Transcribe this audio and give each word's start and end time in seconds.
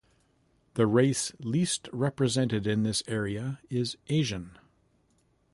The 0.73 0.87
race 0.87 1.31
least 1.41 1.87
represented 1.93 2.65
in 2.65 2.81
this 2.81 3.03
area 3.05 3.59
is 3.69 3.97
Asian. 4.09 4.57